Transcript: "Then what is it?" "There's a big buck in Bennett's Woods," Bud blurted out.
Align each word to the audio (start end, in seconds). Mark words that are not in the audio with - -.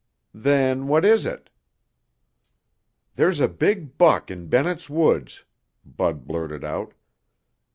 "Then 0.33 0.87
what 0.87 1.05
is 1.05 1.27
it?" 1.27 1.51
"There's 3.13 3.39
a 3.39 3.47
big 3.47 3.99
buck 3.99 4.31
in 4.31 4.47
Bennett's 4.47 4.89
Woods," 4.89 5.45
Bud 5.85 6.25
blurted 6.25 6.63
out. 6.63 6.95